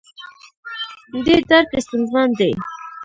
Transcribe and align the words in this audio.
دې 1.25 1.35
درک 1.49 1.71
ستونزمن 1.85 2.27
دی. 2.39 2.51